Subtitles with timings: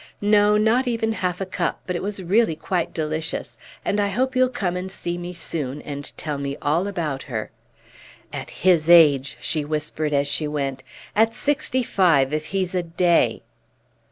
[0.23, 3.55] "No, not even half a cup; but it was really quite delicious;
[3.85, 7.51] and I hope you'll come and see me soon, and tell me all about her.
[8.33, 10.81] At his age!" she whispered as she went.
[11.15, 13.43] "At sixty five if he's a day!"